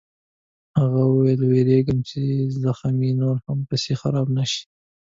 هغه 0.79 1.01
وویل: 1.07 1.41
وېرېږم 1.51 1.99
چې 2.09 2.21
زخم 2.63 2.95
یې 3.07 3.11
نور 3.21 3.35
هم 3.45 3.59
پسې 3.69 3.93
خراب 4.01 4.27
نه 4.37 4.45
شي. 4.51 4.63